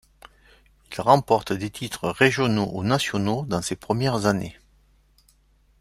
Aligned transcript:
Il 0.91 0.99
remporte 0.99 1.53
des 1.53 1.69
titres 1.69 2.09
régionaux 2.09 2.71
ou 2.73 2.83
nationaux 2.83 3.45
dans 3.47 3.61
ses 3.61 3.75
premières 3.75 4.25
années. 4.25 4.57